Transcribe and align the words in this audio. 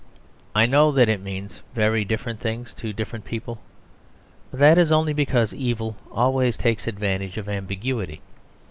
I 0.55 0.65
know 0.65 0.91
that 0.93 1.09
it 1.09 1.21
means 1.21 1.61
very 1.75 2.03
different 2.03 2.39
things 2.39 2.73
to 2.73 2.91
different 2.91 3.23
people; 3.23 3.59
but 4.49 4.59
that 4.59 4.79
is 4.79 4.91
only 4.91 5.13
because 5.13 5.53
evil 5.53 5.95
always 6.11 6.57
takes 6.57 6.87
advantage 6.87 7.37
of 7.37 7.47
ambiguity. 7.47 8.19